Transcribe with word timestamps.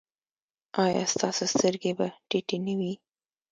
ایا 0.83 1.03
ستاسو 1.13 1.43
سترګې 1.53 1.91
به 1.97 2.07
ټیټې 2.29 2.57
نه 2.65 2.73
وي؟ 2.79 2.93